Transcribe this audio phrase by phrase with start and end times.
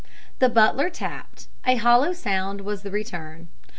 [0.39, 3.49] The butler tapped; a hollow sound was the return.